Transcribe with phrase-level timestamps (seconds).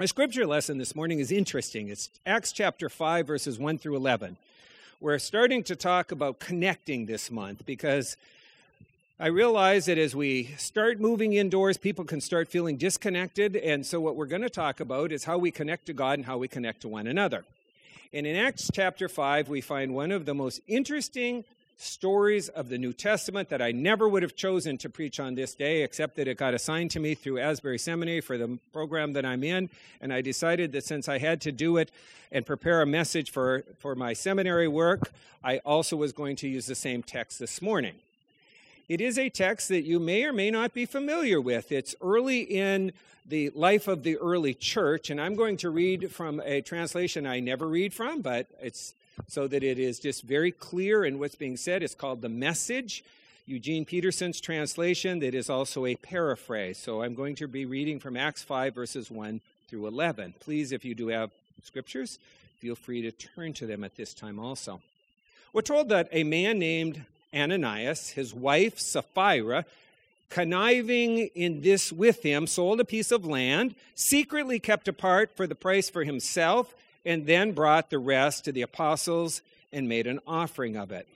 [0.00, 1.90] Our scripture lesson this morning is interesting.
[1.90, 4.38] It's Acts chapter 5, verses 1 through 11.
[4.98, 8.16] We're starting to talk about connecting this month because
[9.18, 13.56] I realize that as we start moving indoors, people can start feeling disconnected.
[13.56, 16.24] And so, what we're going to talk about is how we connect to God and
[16.24, 17.44] how we connect to one another.
[18.10, 21.44] And in Acts chapter 5, we find one of the most interesting
[21.80, 25.54] stories of the New Testament that I never would have chosen to preach on this
[25.54, 29.24] day, except that it got assigned to me through Asbury Seminary for the program that
[29.24, 29.70] I'm in.
[30.00, 31.90] And I decided that since I had to do it
[32.30, 36.66] and prepare a message for, for my seminary work, I also was going to use
[36.66, 37.94] the same text this morning.
[38.90, 41.70] It is a text that you may or may not be familiar with.
[41.70, 42.90] It's early in
[43.24, 47.38] the life of the early church, and I'm going to read from a translation I
[47.38, 48.94] never read from, but it's
[49.28, 51.84] so that it is just very clear in what's being said.
[51.84, 53.04] It's called The Message,
[53.46, 56.76] Eugene Peterson's translation, that is also a paraphrase.
[56.76, 60.34] So I'm going to be reading from Acts 5, verses 1 through 11.
[60.40, 61.30] Please, if you do have
[61.62, 62.18] scriptures,
[62.58, 64.80] feel free to turn to them at this time also.
[65.52, 69.64] We're told that a man named Ananias, his wife Sapphira,
[70.28, 75.54] conniving in this with him, sold a piece of land, secretly kept apart for the
[75.54, 80.76] price for himself and then brought the rest to the apostles and made an offering
[80.76, 81.06] of it.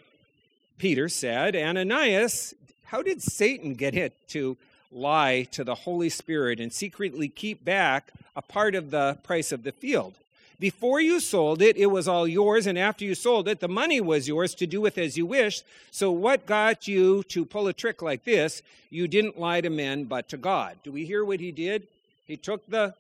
[0.79, 4.57] Peter said, Ananias, how did Satan get it to
[4.91, 9.63] lie to the Holy Spirit and secretly keep back a part of the price of
[9.63, 10.15] the field?
[10.65, 14.01] Before you sold it, it was all yours, and after you sold it, the money
[14.01, 15.63] was yours to do with as you wished.
[15.91, 18.63] So, what got you to pull a trick like this?
[18.89, 20.79] You didn't lie to men, but to God.
[20.83, 21.87] Do we hear what he did?
[22.27, 22.95] He took the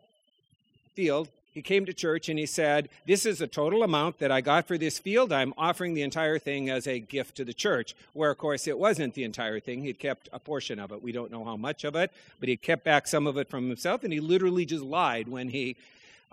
[0.94, 4.42] field, he came to church and he said, This is the total amount that I
[4.42, 5.32] got for this field.
[5.32, 7.94] I'm offering the entire thing as a gift to the church.
[8.12, 9.80] Where, of course, it wasn't the entire thing.
[9.80, 11.02] He'd kept a portion of it.
[11.02, 13.68] We don't know how much of it, but he kept back some of it from
[13.68, 15.76] himself, and he literally just lied when he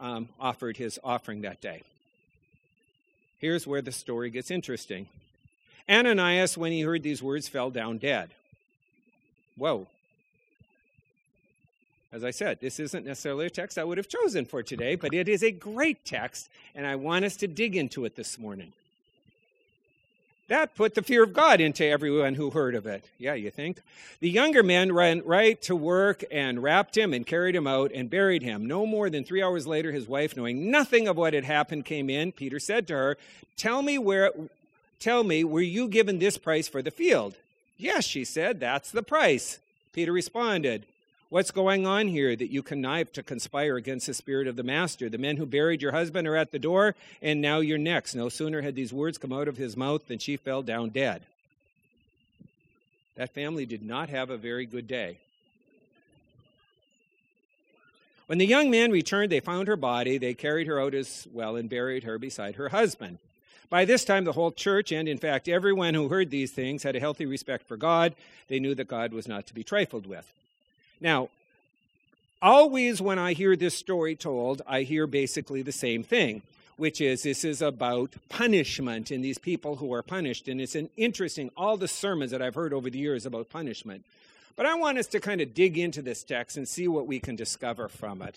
[0.02, 1.83] um, offered his offering that day.
[3.38, 5.07] Here's where the story gets interesting.
[5.89, 8.31] Ananias, when he heard these words, fell down dead.
[9.56, 9.88] Whoa,
[12.13, 15.13] as I said, this isn't necessarily a text I would have chosen for today, but
[15.13, 18.73] it is a great text, and I want us to dig into it this morning.
[20.51, 23.06] That put the fear of God into everyone who heard of it.
[23.17, 23.78] Yeah, you think?
[24.19, 28.09] The younger men ran right to work and wrapped him and carried him out and
[28.09, 28.66] buried him.
[28.66, 32.09] No more than three hours later, his wife, knowing nothing of what had happened, came
[32.09, 32.34] in.
[32.34, 33.17] Peter said to her,
[33.56, 34.34] Tell me where
[35.00, 37.35] tell me, were you given this price for the field?
[37.78, 39.59] Yes, she said, that's the price.
[39.94, 40.83] Peter responded,
[41.31, 45.08] What's going on here that you connive to conspire against the spirit of the master?
[45.08, 48.16] The men who buried your husband are at the door, and now you're next.
[48.16, 51.22] No sooner had these words come out of his mouth than she fell down dead.
[53.16, 55.19] That family did not have a very good day.
[58.25, 60.18] When the young man returned, they found her body.
[60.18, 63.19] They carried her out as well and buried her beside her husband.
[63.69, 66.98] By this time, the whole church, and in fact everyone who heard these things, had
[66.98, 68.16] a healthy respect for God.
[68.50, 70.30] They knew that God was not to be trifled with.
[71.01, 71.29] Now,
[72.41, 76.44] always when I hear this story told, I hear basically the same thing,
[76.78, 80.47] which is this is about punishment and these people who are punished.
[80.47, 84.06] And it's an interesting, all the sermons that I've heard over the years about punishment.
[84.56, 87.19] But I want us to kind of dig into this text and see what we
[87.19, 88.35] can discover from it.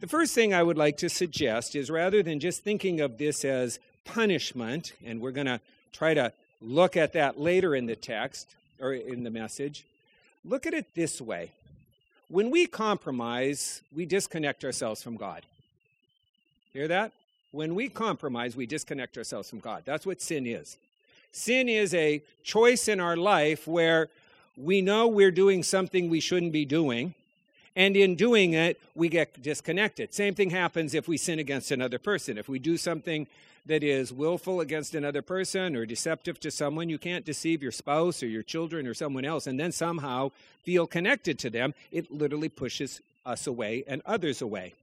[0.00, 3.44] The first thing I would like to suggest is rather than just thinking of this
[3.44, 5.60] as punishment, and we're going to
[5.92, 6.32] try to
[6.62, 8.48] look at that later in the text
[8.80, 9.84] or in the message,
[10.44, 11.50] look at it this way
[12.32, 15.42] when we compromise, we disconnect ourselves from God.
[16.72, 17.12] Hear that?
[17.50, 19.82] When we compromise, we disconnect ourselves from God.
[19.84, 20.78] That's what sin is.
[21.30, 24.08] Sin is a choice in our life where
[24.56, 27.12] we know we're doing something we shouldn't be doing,
[27.74, 30.12] and in doing it, we get disconnected.
[30.12, 32.38] Same thing happens if we sin against another person.
[32.38, 33.26] If we do something
[33.66, 36.88] that is willful against another person or deceptive to someone.
[36.88, 40.30] You can't deceive your spouse or your children or someone else and then somehow
[40.64, 41.74] feel connected to them.
[41.92, 44.74] It literally pushes us away and others away.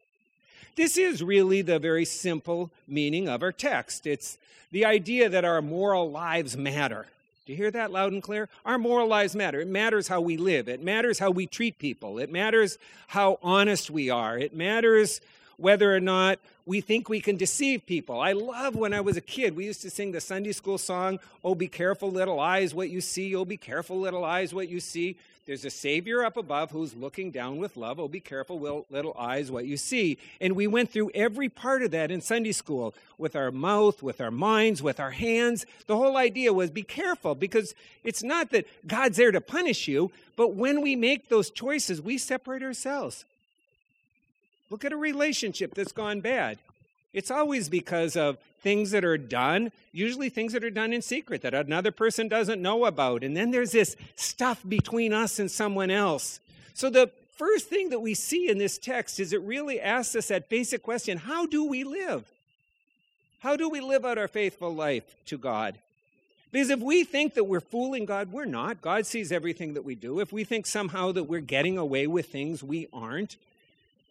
[0.75, 4.07] This is really the very simple meaning of our text.
[4.07, 4.37] It's
[4.71, 7.07] the idea that our moral lives matter.
[7.49, 8.47] You hear that loud and clear?
[8.63, 9.59] Our moral lives matter.
[9.59, 10.69] It matters how we live.
[10.69, 12.19] It matters how we treat people.
[12.19, 14.37] It matters how honest we are.
[14.37, 15.19] It matters
[15.57, 16.37] whether or not
[16.67, 18.21] we think we can deceive people.
[18.21, 21.19] I love when I was a kid, we used to sing the Sunday school song,
[21.43, 23.35] Oh, be careful, little eyes, what you see.
[23.35, 25.17] Oh, be careful, little eyes, what you see.
[25.49, 27.99] There's a Savior up above who's looking down with love.
[27.99, 30.19] Oh, be careful, little eyes, what you see.
[30.39, 34.21] And we went through every part of that in Sunday school with our mouth, with
[34.21, 35.65] our minds, with our hands.
[35.87, 37.73] The whole idea was be careful because
[38.03, 42.19] it's not that God's there to punish you, but when we make those choices, we
[42.19, 43.25] separate ourselves.
[44.69, 46.59] Look at a relationship that's gone bad.
[47.13, 51.41] It's always because of things that are done, usually things that are done in secret
[51.41, 53.23] that another person doesn't know about.
[53.23, 56.39] And then there's this stuff between us and someone else.
[56.73, 60.27] So the first thing that we see in this text is it really asks us
[60.27, 62.25] that basic question how do we live?
[63.39, 65.75] How do we live out our faithful life to God?
[66.51, 68.81] Because if we think that we're fooling God, we're not.
[68.81, 70.19] God sees everything that we do.
[70.19, 73.37] If we think somehow that we're getting away with things, we aren't.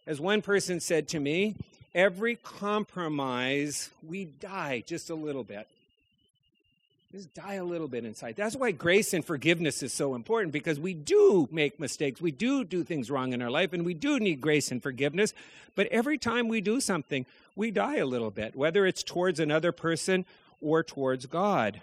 [0.07, 1.55] As one person said to me,
[1.93, 5.67] every compromise, we die just a little bit.
[7.11, 8.35] Just die a little bit inside.
[8.35, 12.21] That's why grace and forgiveness is so important because we do make mistakes.
[12.21, 15.33] We do do things wrong in our life and we do need grace and forgiveness.
[15.75, 17.25] But every time we do something,
[17.55, 20.25] we die a little bit, whether it's towards another person
[20.61, 21.81] or towards God.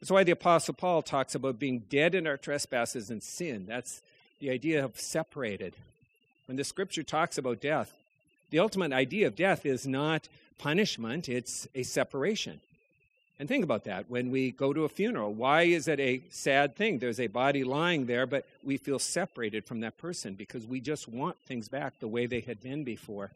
[0.00, 3.66] That's why the Apostle Paul talks about being dead in our trespasses and sin.
[3.68, 4.02] That's
[4.40, 5.74] the idea of separated.
[6.46, 7.92] When the scripture talks about death,
[8.50, 10.28] the ultimate idea of death is not
[10.58, 12.60] punishment, it's a separation.
[13.38, 15.32] And think about that when we go to a funeral.
[15.32, 16.98] Why is it a sad thing?
[16.98, 21.08] There's a body lying there, but we feel separated from that person because we just
[21.08, 23.30] want things back the way they had been before.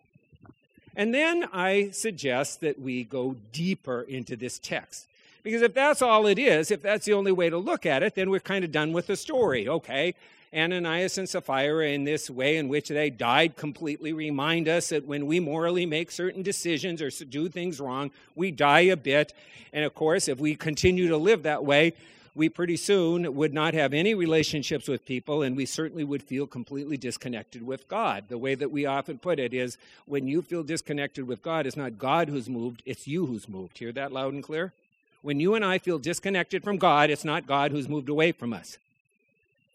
[0.96, 5.06] And then I suggest that we go deeper into this text.
[5.44, 8.14] Because if that's all it is, if that's the only way to look at it,
[8.14, 9.68] then we're kind of done with the story.
[9.68, 10.14] Okay,
[10.54, 15.26] Ananias and Sapphira, in this way in which they died completely, remind us that when
[15.26, 19.32] we morally make certain decisions or do things wrong, we die a bit.
[19.72, 21.94] And of course, if we continue to live that way,
[22.34, 26.46] we pretty soon would not have any relationships with people, and we certainly would feel
[26.46, 28.24] completely disconnected with God.
[28.28, 29.76] The way that we often put it is
[30.06, 33.78] when you feel disconnected with God, it's not God who's moved, it's you who's moved.
[33.78, 34.72] Hear that loud and clear?
[35.20, 38.52] When you and I feel disconnected from God, it's not God who's moved away from
[38.52, 38.78] us.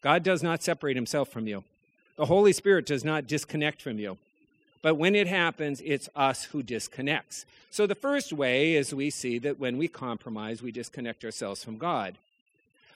[0.01, 1.63] God does not separate himself from you.
[2.15, 4.17] The Holy Spirit does not disconnect from you.
[4.81, 7.45] But when it happens, it's us who disconnects.
[7.71, 11.77] So the first way is we see that when we compromise, we disconnect ourselves from
[11.77, 12.15] God.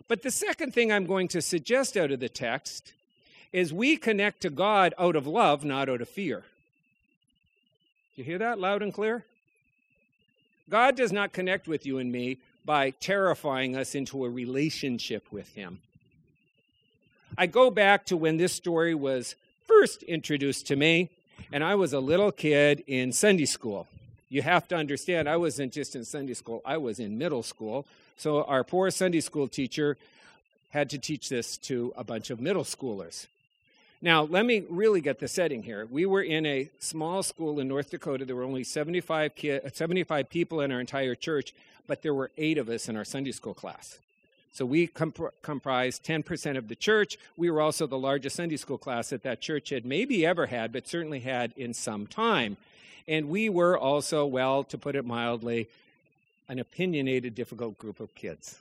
[0.08, 2.94] But the second thing I'm going to suggest out of the text
[3.52, 6.44] is we connect to God out of love, not out of fear.
[8.16, 9.26] Do you hear that loud and clear?
[10.70, 15.50] God does not connect with you and me by terrifying us into a relationship with
[15.56, 15.80] Him.
[17.38, 19.36] I go back to when this story was
[19.66, 21.10] first introduced to me,
[21.52, 23.88] and I was a little kid in Sunday school.
[24.30, 27.86] You have to understand, I wasn't just in Sunday school, I was in middle school.
[28.18, 29.98] So our poor Sunday school teacher
[30.72, 33.28] had to teach this to a bunch of middle schoolers.
[34.02, 35.86] Now, let me really get the setting here.
[35.90, 38.26] We were in a small school in North Dakota.
[38.26, 39.34] There were only 75,
[39.74, 41.54] 75 people in our entire church,
[41.88, 44.00] but there were eight of us in our Sunday school class.
[44.54, 47.18] So we comp- comprised 10% of the church.
[47.38, 50.74] We were also the largest Sunday school class that that church had maybe ever had,
[50.74, 52.58] but certainly had in some time.
[53.08, 55.68] And we were also, well, to put it mildly,
[56.50, 58.60] an opinionated, difficult group of kids.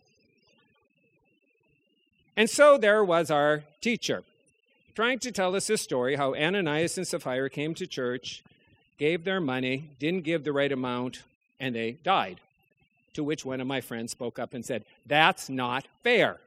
[2.37, 4.23] And so there was our teacher,
[4.95, 8.45] trying to tell us a story how Ananias and Sapphira came to church,
[8.97, 11.25] gave their money, didn't give the right amount,
[11.59, 12.41] and they died.
[13.15, 16.39] To which one of my friends spoke up and said, That's not fair.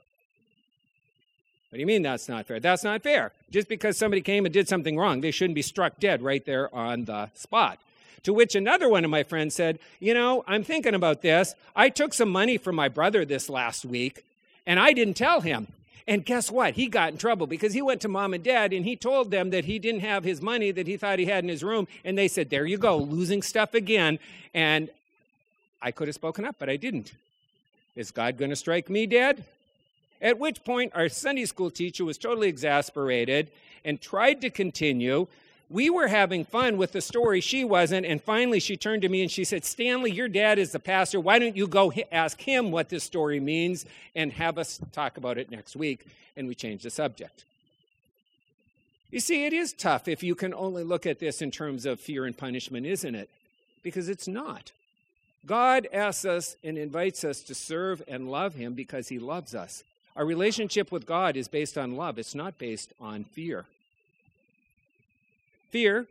[1.69, 2.59] What do you mean that's not fair?
[2.59, 3.31] That's not fair.
[3.49, 6.73] Just because somebody came and did something wrong, they shouldn't be struck dead right there
[6.73, 7.79] on the spot.
[8.23, 11.55] To which another one of my friends said, You know, I'm thinking about this.
[11.75, 14.23] I took some money from my brother this last week,
[14.67, 15.67] and I didn't tell him.
[16.07, 16.75] And guess what?
[16.75, 19.51] He got in trouble because he went to mom and dad and he told them
[19.51, 21.87] that he didn't have his money that he thought he had in his room.
[22.03, 24.19] And they said, There you go, losing stuff again.
[24.53, 24.89] And
[25.83, 27.13] I could have spoken up, but I didn't.
[27.95, 29.43] Is God going to strike me dead?
[30.21, 33.51] At which point, our Sunday school teacher was totally exasperated
[33.83, 35.27] and tried to continue.
[35.69, 38.05] We were having fun with the story, she wasn't.
[38.05, 41.19] And finally, she turned to me and she said, Stanley, your dad is the pastor.
[41.19, 43.85] Why don't you go ask him what this story means
[44.15, 46.05] and have us talk about it next week?
[46.37, 47.43] And we changed the subject.
[49.11, 51.99] You see, it is tough if you can only look at this in terms of
[51.99, 53.29] fear and punishment, isn't it?
[53.83, 54.71] Because it's not.
[55.45, 59.83] God asks us and invites us to serve and love Him because He loves us.
[60.15, 63.65] Our relationship with God is based on love, it's not based on fear.
[65.71, 66.05] Fear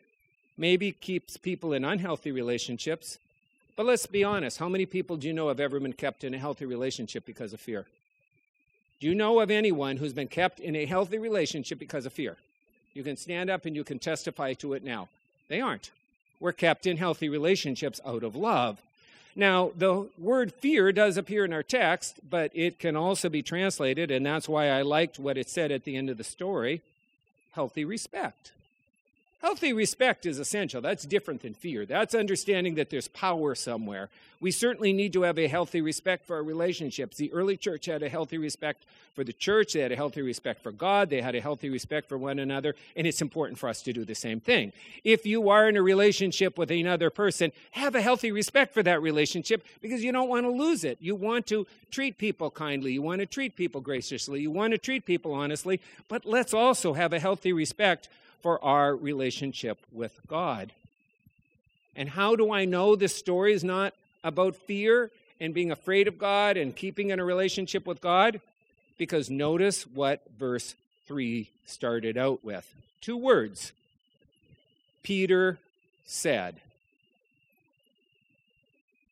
[0.59, 3.19] maybe keeps people in unhealthy relationships,
[3.77, 6.35] but let's be honest how many people do you know have ever been kept in
[6.35, 7.87] a healthy relationship because of fear?
[9.01, 12.37] Do you know of anyone who's been kept in a healthy relationship because of fear?
[12.95, 15.09] You can stand up and you can testify to it now.
[15.49, 15.91] They aren't.
[16.39, 18.81] We're kept in healthy relationships out of love.
[19.35, 24.11] Now, the word fear does appear in our text, but it can also be translated,
[24.11, 26.83] and that's why I liked what it said at the end of the story
[27.53, 28.53] healthy respect.
[29.43, 30.81] Healthy respect is essential.
[30.81, 31.85] That's different than fear.
[31.85, 34.09] That's understanding that there's power somewhere.
[34.41, 37.17] We certainly need to have a healthy respect for our relationships.
[37.17, 38.85] The early church had a healthy respect
[39.15, 42.09] for the church, they had a healthy respect for God, they had a healthy respect
[42.09, 44.73] for one another, and it's important for us to do the same thing.
[45.05, 49.03] If you are in a relationship with another person, have a healthy respect for that
[49.03, 50.97] relationship because you don't want to lose it.
[51.01, 54.79] You want to treat people kindly, you want to treat people graciously, you want to
[54.79, 58.09] treat people honestly, but let's also have a healthy respect
[58.43, 60.73] for our relationship with God.
[61.97, 63.95] And how do I know this story is not
[64.25, 68.41] about fear and being afraid of God and keeping in a relationship with God?
[68.99, 70.75] Because notice what verse
[71.07, 73.73] 3 started out with two words
[75.03, 75.59] Peter
[76.07, 76.57] said.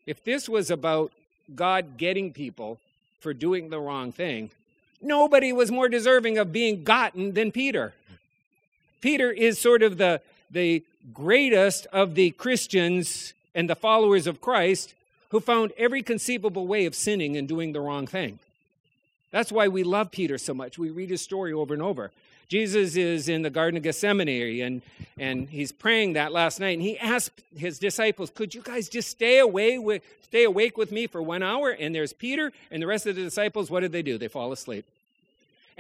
[0.07, 1.13] If this was about
[1.55, 2.79] God getting people
[3.21, 4.51] for doing the wrong thing,
[5.03, 7.93] nobody was more deserving of being gotten than Peter.
[9.01, 10.83] Peter is sort of the, the
[11.15, 14.95] greatest of the Christians and the followers of Christ
[15.31, 18.39] who found every conceivable way of sinning and doing the wrong thing.
[19.31, 20.79] That's why we love Peter so much.
[20.79, 22.11] We read his story over and over.
[22.49, 24.83] Jesus is in the Garden of Gethsemane and,
[25.21, 26.73] and he's praying that last night.
[26.73, 30.91] And he asked his disciples, Could you guys just stay away with, stay awake with
[30.91, 31.71] me for one hour?
[31.71, 33.71] And there's Peter and the rest of the disciples.
[33.71, 34.19] What did they do?
[34.19, 34.85] They fall asleep.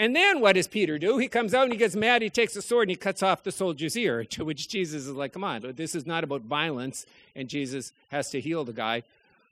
[0.00, 1.18] And then what does Peter do?
[1.18, 2.22] He comes out and he gets mad.
[2.22, 5.10] He takes a sword and he cuts off the soldier's ear, to which Jesus is
[5.10, 7.04] like, come on, this is not about violence.
[7.36, 9.02] And Jesus has to heal the guy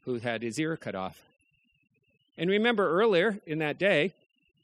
[0.07, 1.23] who had his ear cut off.
[2.38, 4.14] And remember earlier in that day,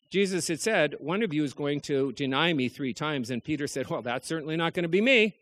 [0.09, 3.31] Jesus had said, One of you is going to deny me three times.
[3.31, 5.35] And Peter said, Well, that's certainly not going to be me.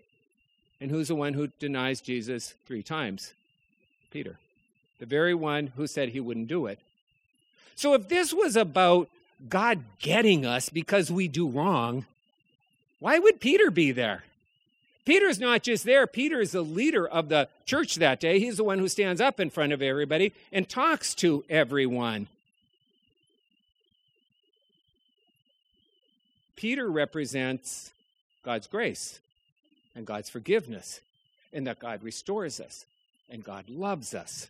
[0.81, 3.33] And who's the one who denies Jesus three times?
[4.11, 4.39] Peter,
[4.99, 6.81] the very one who said he wouldn't do it.
[7.77, 9.09] So if this was about
[9.49, 12.07] God getting us because we do wrong,
[13.01, 14.25] why would Peter be there?
[15.05, 18.39] Peter's not just there, Peter is the leader of the church that day.
[18.39, 22.29] He's the one who stands up in front of everybody and talks to everyone.
[26.55, 27.91] Peter represents
[28.45, 29.19] God's grace
[29.97, 31.01] and God's forgiveness,
[31.53, 32.87] and that God restores us
[33.29, 34.49] and God loves us.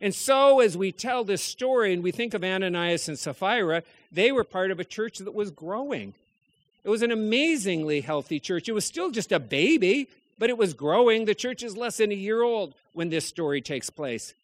[0.00, 4.30] And so, as we tell this story and we think of Ananias and Sapphira, they
[4.30, 6.14] were part of a church that was growing.
[6.84, 8.68] It was an amazingly healthy church.
[8.68, 11.24] It was still just a baby, but it was growing.
[11.24, 14.34] The church is less than a year old when this story takes place.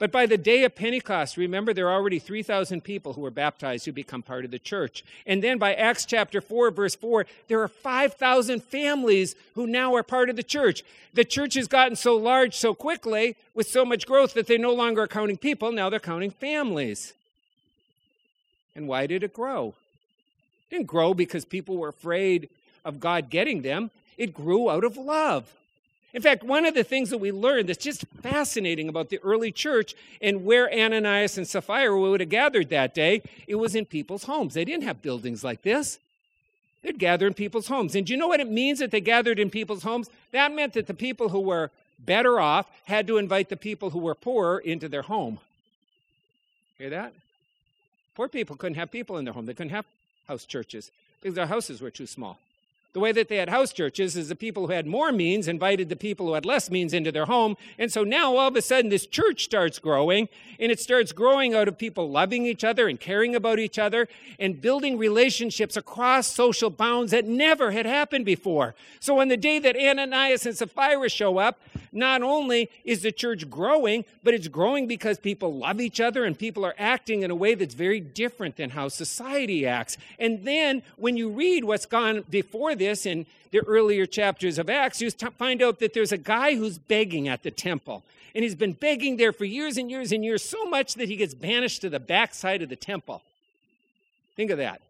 [0.00, 3.84] But by the day of Pentecost, remember there are already 3,000 people who were baptized
[3.84, 5.04] who become part of the church.
[5.26, 10.02] And then by Acts chapter 4, verse 4, there are 5,000 families who now are
[10.02, 10.82] part of the church.
[11.12, 14.72] The church has gotten so large so quickly with so much growth that they no
[14.72, 17.12] longer are counting people, now they're counting families.
[18.74, 19.74] And why did it grow?
[20.70, 22.48] It didn't grow because people were afraid
[22.86, 25.52] of God getting them, it grew out of love.
[26.12, 29.52] In fact, one of the things that we learned that's just fascinating about the early
[29.52, 34.24] church and where Ananias and Sapphira would have gathered that day, it was in people's
[34.24, 34.54] homes.
[34.54, 35.98] They didn't have buildings like this.
[36.82, 37.94] They'd gather in people's homes.
[37.94, 40.08] And do you know what it means that they gathered in people's homes?
[40.32, 43.98] That meant that the people who were better off had to invite the people who
[43.98, 45.38] were poorer into their home.
[46.78, 47.12] Hear that?
[48.14, 49.46] Poor people couldn't have people in their home.
[49.46, 49.84] They couldn't have
[50.26, 50.90] house churches
[51.20, 52.38] because their houses were too small.
[52.92, 55.88] The way that they had house churches is the people who had more means invited
[55.88, 57.56] the people who had less means into their home.
[57.78, 60.28] And so now all of a sudden this church starts growing
[60.58, 64.08] and it starts growing out of people loving each other and caring about each other
[64.40, 68.74] and building relationships across social bounds that never had happened before.
[68.98, 71.60] So on the day that Ananias and Sapphira show up,
[71.92, 76.36] not only is the church growing, but it's growing because people love each other and
[76.36, 79.96] people are acting in a way that's very different than how society acts.
[80.18, 85.00] And then when you read what's gone before this in the earlier chapters of Acts,
[85.00, 88.02] you find out that there's a guy who's begging at the temple.
[88.34, 91.16] And he's been begging there for years and years and years, so much that he
[91.16, 93.22] gets banished to the backside of the temple.
[94.34, 94.80] Think of that.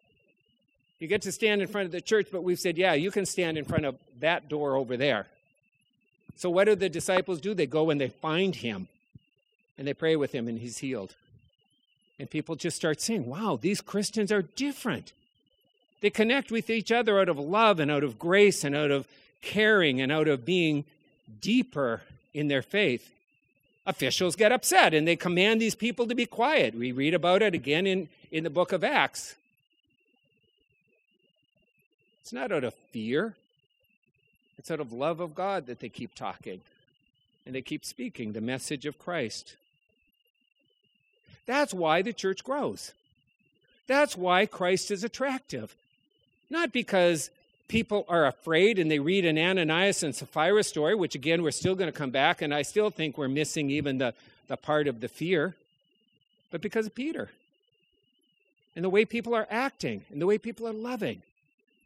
[0.99, 3.25] You get to stand in front of the church, but we've said, yeah, you can
[3.25, 5.27] stand in front of that door over there.
[6.35, 7.53] So, what do the disciples do?
[7.53, 8.87] They go and they find him
[9.77, 11.15] and they pray with him, and he's healed.
[12.19, 15.11] And people just start saying, wow, these Christians are different.
[16.01, 19.07] They connect with each other out of love and out of grace and out of
[19.41, 20.83] caring and out of being
[21.39, 22.01] deeper
[22.33, 23.13] in their faith.
[23.85, 26.75] Officials get upset and they command these people to be quiet.
[26.75, 29.35] We read about it again in, in the book of Acts.
[32.21, 33.35] It's not out of fear,
[34.57, 36.61] it's out of love of God that they keep talking
[37.45, 39.55] and they keep speaking the message of Christ.
[41.45, 42.93] That's why the church grows.
[43.87, 45.75] That's why Christ is attractive.
[46.51, 47.29] Not because
[47.69, 51.75] people are afraid and they read an Ananias and Sapphira story, which again, we're still
[51.75, 54.13] going to come back, and I still think we're missing even the,
[54.49, 55.55] the part of the fear,
[56.51, 57.29] but because of Peter
[58.75, 61.21] and the way people are acting and the way people are loving.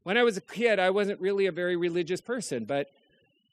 [0.03, 2.91] When I was a kid, I wasn't really a very religious person, but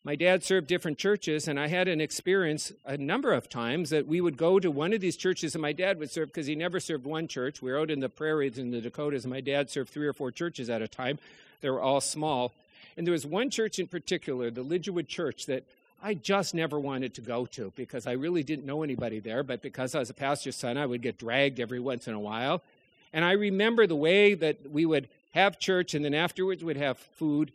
[0.05, 4.07] my dad served different churches, and I had an experience a number of times that
[4.07, 6.57] we would go to one of these churches, and my dad would serve because he
[6.57, 7.63] never served one church.
[7.63, 10.13] We were out in the prairies in the Dakotas, and my dad served three or
[10.13, 11.21] four churches at a time.
[11.61, 12.53] They were all small.
[12.97, 15.63] And there was one church in particular, the Lidgerwood Church, that
[16.03, 19.45] I just never wanted to go to because I really didn't know anybody there.
[19.45, 22.21] But because I was a pastor's son, I would get dragged every once in a
[22.21, 22.61] while.
[23.13, 26.99] And I remember the way that we would have church and then afterwards we'd have
[26.99, 27.53] food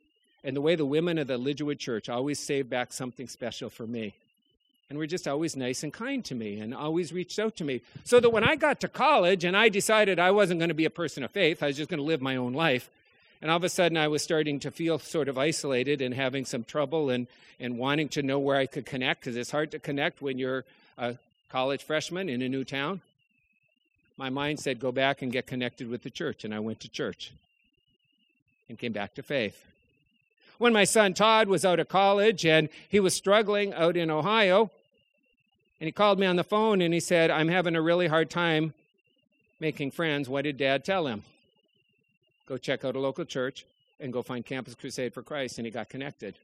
[0.48, 3.86] and the way the women of the Lidgerwood Church always saved back something special for
[3.86, 4.14] me.
[4.90, 7.82] And were just always nice and kind to me and always reached out to me.
[8.06, 10.86] So that when I got to college and I decided I wasn't going to be
[10.86, 12.90] a person of faith, I was just going to live my own life.
[13.42, 16.46] And all of a sudden I was starting to feel sort of isolated and having
[16.46, 17.28] some trouble and,
[17.60, 20.64] and wanting to know where I could connect because it's hard to connect when you're
[20.98, 21.18] a
[21.50, 23.02] college freshman in a new town.
[24.16, 26.46] My mind said, go back and get connected with the church.
[26.46, 27.34] And I went to church
[28.70, 29.66] and came back to faith
[30.58, 34.72] when my son Todd was out of college and he was struggling out in Ohio.
[35.80, 38.30] And he called me on the phone and he said, I'm having a really hard
[38.30, 38.74] time
[39.60, 40.28] making friends.
[40.28, 41.24] What did dad tell him?
[42.48, 43.66] Go check out a local church
[44.00, 45.58] and go find Campus Crusade for Christ.
[45.60, 46.36] And he got connected.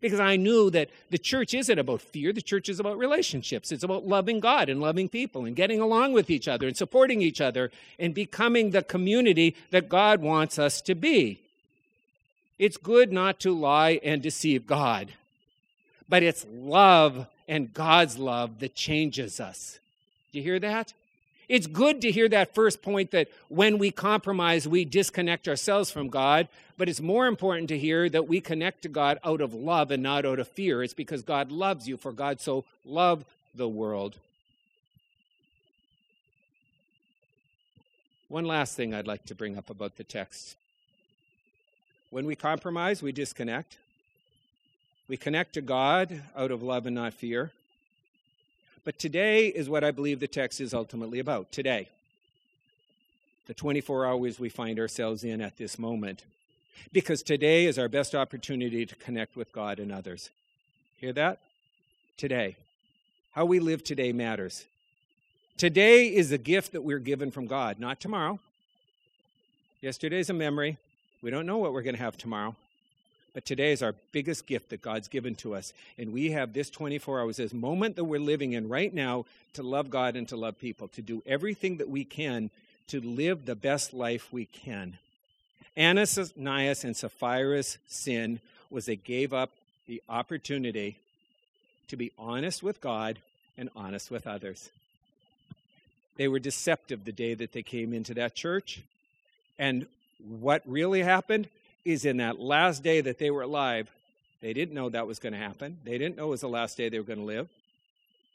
[0.00, 3.72] Because I knew that the church isn't about fear, the church is about relationships.
[3.72, 7.20] It's about loving God and loving people and getting along with each other and supporting
[7.20, 11.40] each other and becoming the community that God wants us to be.
[12.58, 15.12] It's good not to lie and deceive God,
[16.08, 19.78] but it's love and God's love that changes us.
[20.32, 20.92] Do you hear that?
[21.48, 26.08] It's good to hear that first point that when we compromise, we disconnect ourselves from
[26.08, 26.46] God,
[26.76, 30.02] but it's more important to hear that we connect to God out of love and
[30.02, 30.82] not out of fear.
[30.82, 33.24] It's because God loves you, for God so loved
[33.54, 34.16] the world.
[38.28, 40.54] One last thing I'd like to bring up about the text.
[42.10, 43.76] When we compromise, we disconnect.
[45.08, 47.50] We connect to God out of love and not fear.
[48.84, 51.52] But today is what I believe the text is ultimately about.
[51.52, 51.88] Today.
[53.46, 56.24] The 24 hours we find ourselves in at this moment.
[56.92, 60.30] Because today is our best opportunity to connect with God and others.
[60.98, 61.40] Hear that?
[62.16, 62.56] Today.
[63.32, 64.64] How we live today matters.
[65.58, 68.38] Today is a gift that we're given from God, not tomorrow.
[69.82, 70.78] Yesterday's a memory.
[71.22, 72.54] We don't know what we're going to have tomorrow.
[73.34, 75.72] But today is our biggest gift that God's given to us.
[75.98, 79.62] And we have this 24 hours, this moment that we're living in right now to
[79.62, 82.50] love God and to love people, to do everything that we can
[82.88, 84.98] to live the best life we can.
[85.76, 89.50] Ananias and Sapphira's sin was they gave up
[89.86, 90.96] the opportunity
[91.88, 93.18] to be honest with God
[93.56, 94.70] and honest with others.
[96.16, 98.82] They were deceptive the day that they came into that church.
[99.58, 99.86] And
[100.18, 101.48] what really happened
[101.84, 103.90] is in that last day that they were alive,
[104.40, 105.78] they didn't know that was going to happen.
[105.84, 107.48] They didn't know it was the last day they were going to live.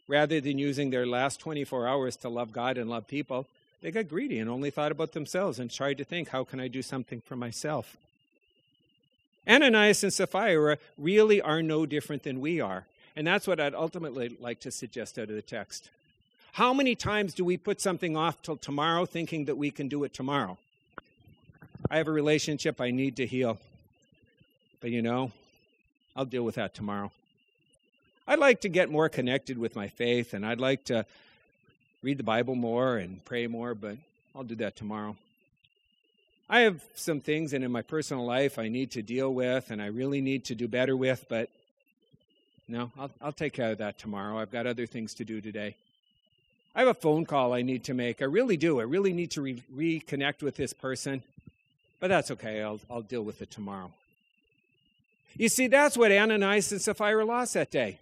[0.07, 3.47] Rather than using their last 24 hours to love God and love people,
[3.81, 6.67] they got greedy and only thought about themselves and tried to think, how can I
[6.67, 7.97] do something for myself?
[9.47, 12.85] Ananias and Sapphira really are no different than we are.
[13.15, 15.89] And that's what I'd ultimately like to suggest out of the text.
[16.53, 20.03] How many times do we put something off till tomorrow thinking that we can do
[20.03, 20.57] it tomorrow?
[21.93, 23.59] I have a relationship I need to heal.
[24.81, 25.31] But you know,
[26.15, 27.11] I'll deal with that tomorrow.
[28.27, 31.05] I'd like to get more connected with my faith and I'd like to
[32.01, 33.97] read the Bible more and pray more, but
[34.35, 35.15] I'll do that tomorrow.
[36.49, 39.79] I have some things in, in my personal life I need to deal with and
[39.79, 41.47] I really need to do better with, but
[42.67, 44.39] no, I'll, I'll take care of that tomorrow.
[44.39, 45.75] I've got other things to do today.
[46.73, 48.23] I have a phone call I need to make.
[48.23, 48.79] I really do.
[48.79, 51.21] I really need to re- reconnect with this person.
[52.03, 52.61] But that's okay.
[52.61, 53.89] I'll, I'll deal with it tomorrow.
[55.37, 57.97] You see, that's what Ananias and Sapphira lost that day.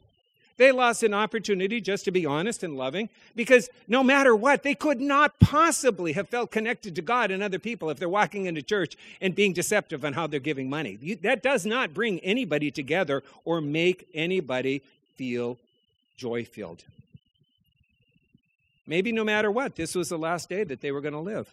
[0.58, 4.74] They lost an opportunity just to be honest and loving because no matter what, they
[4.74, 8.64] could not possibly have felt connected to God and other people if they're walking into
[8.64, 10.96] church and being deceptive on how they're giving money.
[11.22, 14.82] that does not bring anybody together or make anybody
[15.16, 15.60] feel
[16.18, 16.84] joy filled.
[18.88, 21.48] Maybe no matter what, this was the last day that they were going to live.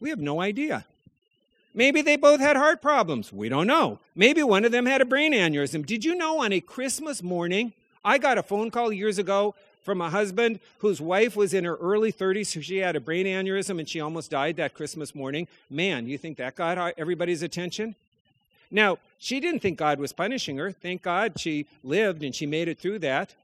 [0.00, 0.84] We have no idea.
[1.74, 3.32] Maybe they both had heart problems.
[3.32, 3.98] We don't know.
[4.16, 5.86] Maybe one of them had a brain aneurysm.
[5.86, 7.72] Did you know on a Christmas morning,
[8.04, 9.54] I got a phone call years ago
[9.84, 13.26] from a husband whose wife was in her early 30s, so she had a brain
[13.26, 15.46] aneurysm and she almost died that Christmas morning.
[15.70, 17.94] Man, you think that got everybody's attention?
[18.70, 20.72] Now, she didn't think God was punishing her.
[20.72, 23.34] Thank God she lived and she made it through that.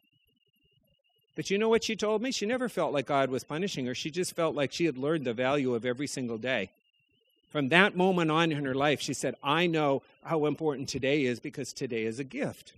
[1.37, 2.30] But you know what she told me?
[2.30, 3.94] She never felt like God was punishing her.
[3.94, 6.70] She just felt like she had learned the value of every single day.
[7.54, 11.38] From that moment on in her life, she said, I know how important today is
[11.38, 12.72] because today is a gift.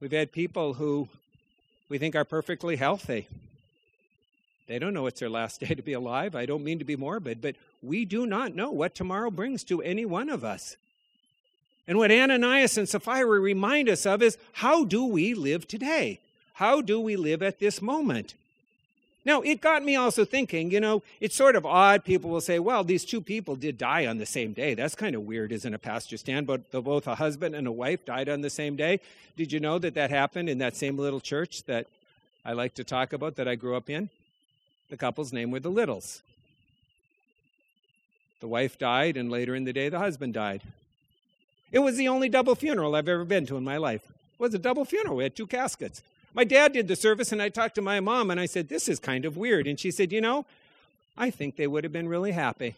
[0.00, 1.06] We've had people who
[1.90, 3.28] we think are perfectly healthy.
[4.66, 6.34] They don't know it's their last day to be alive.
[6.34, 9.82] I don't mean to be morbid, but we do not know what tomorrow brings to
[9.82, 10.78] any one of us.
[11.86, 16.18] And what Ananias and Sapphira remind us of is how do we live today?
[16.54, 18.32] How do we live at this moment?
[19.24, 22.04] Now, it got me also thinking, you know, it's sort of odd.
[22.04, 24.72] People will say, well, these two people did die on the same day.
[24.74, 26.46] That's kind of weird, isn't it, Pastor Stan?
[26.46, 29.00] But both a husband and a wife died on the same day.
[29.36, 31.86] Did you know that that happened in that same little church that
[32.46, 34.08] I like to talk about that I grew up in?
[34.88, 36.22] The couple's name were the Littles.
[38.40, 40.62] The wife died, and later in the day, the husband died.
[41.70, 44.02] It was the only double funeral I've ever been to in my life.
[44.08, 45.16] It was a double funeral.
[45.16, 46.02] We had two caskets.
[46.32, 48.88] My dad did the service, and I talked to my mom, and I said, This
[48.88, 49.66] is kind of weird.
[49.66, 50.46] And she said, You know,
[51.16, 52.76] I think they would have been really happy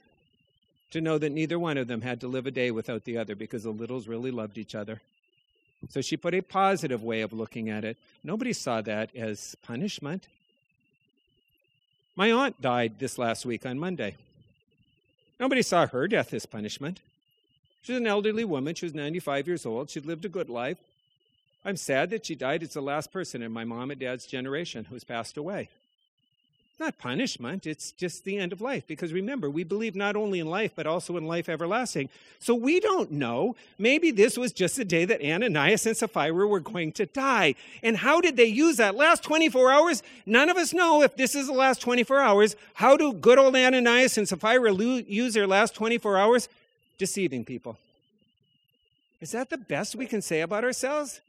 [0.91, 3.35] to know that neither one of them had to live a day without the other
[3.35, 5.01] because the littles really loved each other.
[5.91, 7.97] So she put a positive way of looking at it.
[8.23, 10.29] Nobody saw that as punishment.
[12.15, 14.17] My aunt died this last week on Monday.
[15.41, 17.01] Nobody saw her death as punishment.
[17.83, 18.75] She was an elderly woman.
[18.75, 19.91] She was 95 years old.
[19.91, 20.79] She'd lived a good life.
[21.65, 22.63] I'm sad that she died.
[22.63, 25.69] It's the last person in my mom and dad's generation who's passed away.
[26.81, 28.89] Not punishment, it's just the end of life.
[28.89, 32.09] Because remember, we believe not only in life, but also in life everlasting.
[32.41, 33.55] So we don't know.
[33.79, 37.55] Maybe this was just the day that Ananias and Sapphira were going to die.
[37.85, 40.03] And how did they use that last 24 hours?
[40.27, 42.57] None of us know if this is the last 24 hours.
[42.75, 46.49] How do good old Ananias and Sapphira use their last 24 hours?
[46.99, 47.79] Deceiving people.
[49.21, 51.21] Is that the best we can say about ourselves?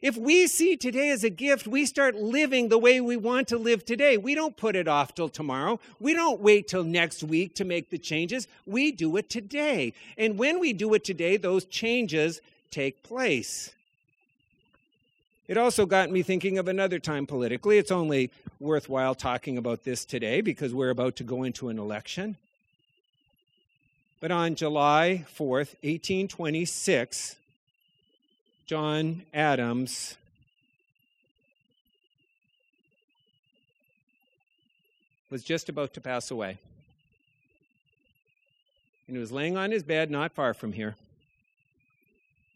[0.00, 3.58] If we see today as a gift, we start living the way we want to
[3.58, 4.16] live today.
[4.16, 5.80] We don't put it off till tomorrow.
[5.98, 8.46] We don't wait till next week to make the changes.
[8.64, 9.92] We do it today.
[10.16, 13.72] And when we do it today, those changes take place.
[15.48, 17.78] It also got me thinking of another time politically.
[17.78, 18.30] It's only
[18.60, 22.36] worthwhile talking about this today because we're about to go into an election.
[24.20, 27.36] But on July 4th, 1826,
[28.68, 30.18] John Adams
[35.30, 36.58] was just about to pass away.
[39.06, 40.96] And he was laying on his bed not far from here.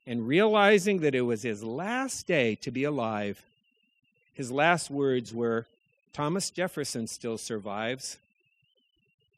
[0.06, 3.42] And realizing that it was his last day to be alive,
[4.34, 5.64] his last words were
[6.12, 8.18] Thomas Jefferson still survives.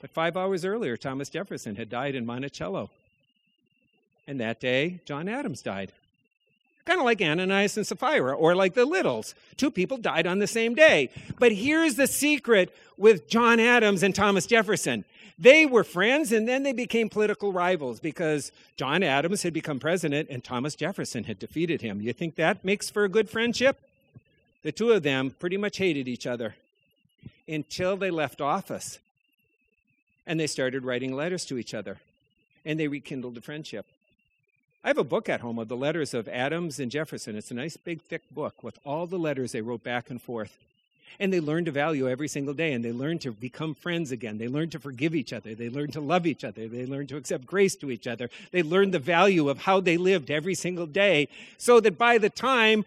[0.01, 2.91] But five hours earlier, Thomas Jefferson had died in Monticello.
[4.27, 5.93] And that day, John Adams died.
[6.85, 9.35] Kind of like Ananias and Sapphira, or like the Littles.
[9.57, 11.09] Two people died on the same day.
[11.39, 15.05] But here's the secret with John Adams and Thomas Jefferson.
[15.39, 20.29] They were friends and then they became political rivals because John Adams had become president
[20.31, 22.01] and Thomas Jefferson had defeated him.
[22.01, 23.81] You think that makes for a good friendship?
[24.63, 26.55] The two of them pretty much hated each other
[27.49, 29.01] until they left office
[30.27, 31.99] and they started writing letters to each other
[32.65, 33.87] and they rekindled the friendship.
[34.85, 37.37] I have a book at home of the letters of Adams and Jefferson.
[37.37, 40.59] It's a nice, big, thick book with all the letters they wrote back and forth.
[41.19, 44.37] And they learned to value every single day, and they learned to become friends again.
[44.37, 45.55] They learned to forgive each other.
[45.55, 46.69] They learned to love each other.
[46.69, 48.29] They learned to accept grace to each other.
[48.51, 52.29] They learned the value of how they lived every single day, so that by the
[52.29, 52.85] time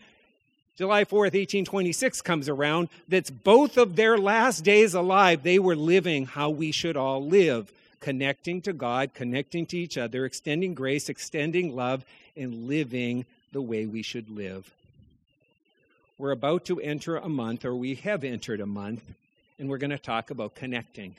[0.77, 6.27] July 4th, 1826 comes around, that's both of their last days alive, they were living
[6.27, 11.75] how we should all live connecting to God, connecting to each other, extending grace, extending
[11.75, 12.05] love,
[12.35, 14.71] and living the way we should live.
[16.17, 19.03] We're about to enter a month, or we have entered a month,
[19.59, 21.15] and we're going to talk about connecting.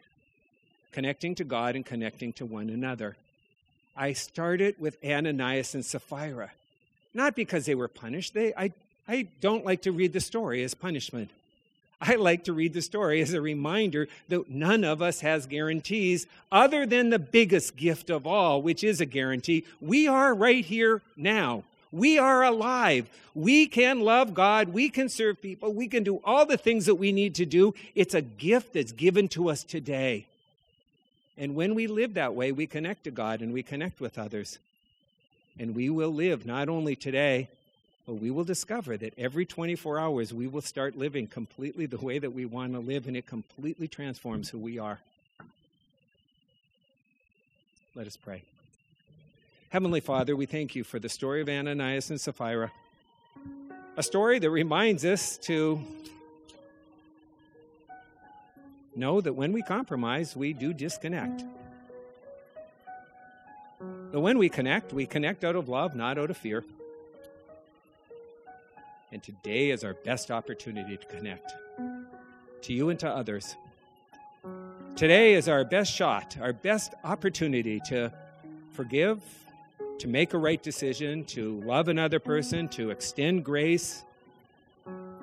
[0.92, 3.16] Connecting to God and connecting to one another.
[3.96, 6.50] I started with Ananias and Sapphira,
[7.14, 8.34] not because they were punished.
[8.34, 8.72] They, I,
[9.06, 11.30] I don't like to read the story as punishment.
[12.00, 16.26] I like to read the story as a reminder that none of us has guarantees
[16.52, 19.64] other than the biggest gift of all, which is a guarantee.
[19.80, 21.64] We are right here now.
[21.90, 23.08] We are alive.
[23.34, 24.68] We can love God.
[24.68, 25.72] We can serve people.
[25.72, 27.74] We can do all the things that we need to do.
[27.94, 30.26] It's a gift that's given to us today.
[31.36, 34.58] And when we live that way, we connect to God and we connect with others.
[35.58, 37.48] And we will live not only today,
[38.08, 42.18] but we will discover that every 24 hours we will start living completely the way
[42.18, 44.98] that we want to live, and it completely transforms who we are.
[47.94, 48.44] Let us pray.
[49.68, 52.72] Heavenly Father, we thank you for the story of Ananias and Sapphira,
[53.98, 55.78] a story that reminds us to
[58.96, 61.44] know that when we compromise, we do disconnect.
[64.10, 66.64] But when we connect, we connect out of love, not out of fear.
[69.10, 71.54] And today is our best opportunity to connect
[72.62, 73.56] to you and to others.
[74.96, 78.12] Today is our best shot, our best opportunity to
[78.72, 79.22] forgive,
[79.98, 84.04] to make a right decision, to love another person, to extend grace,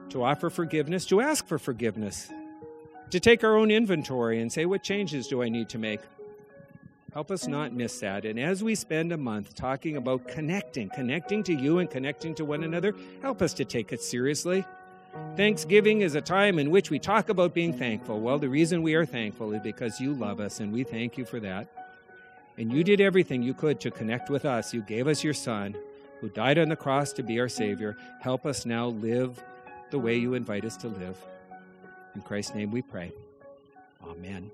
[0.10, 2.30] to offer forgiveness, to ask for forgiveness,
[3.12, 6.00] to take our own inventory and say, What changes do I need to make?
[7.16, 8.26] Help us not miss that.
[8.26, 12.44] And as we spend a month talking about connecting, connecting to you and connecting to
[12.44, 14.66] one another, help us to take it seriously.
[15.38, 18.20] Thanksgiving is a time in which we talk about being thankful.
[18.20, 21.24] Well, the reason we are thankful is because you love us, and we thank you
[21.24, 21.70] for that.
[22.58, 24.74] And you did everything you could to connect with us.
[24.74, 25.74] You gave us your Son,
[26.20, 27.96] who died on the cross to be our Savior.
[28.20, 29.42] Help us now live
[29.90, 31.18] the way you invite us to live.
[32.14, 33.14] In Christ's name we pray.
[34.04, 34.52] Amen.